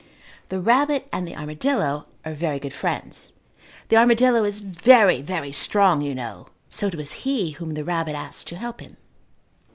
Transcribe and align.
The 0.49 0.59
rabbit 0.59 1.07
and 1.13 1.27
the 1.27 1.35
armadillo 1.35 2.07
are 2.25 2.33
very 2.33 2.57
good 2.57 2.73
friends. 2.73 3.33
The 3.89 3.97
armadillo 3.97 4.43
is 4.43 4.59
very, 4.59 5.21
very 5.21 5.51
strong, 5.51 6.01
you 6.01 6.15
know, 6.15 6.47
so 6.71 6.87
it 6.87 6.95
was 6.95 7.21
he 7.23 7.51
whom 7.51 7.75
the 7.75 7.83
rabbit 7.83 8.15
asked 8.15 8.47
to 8.47 8.55
help 8.55 8.79
him. 8.81 8.97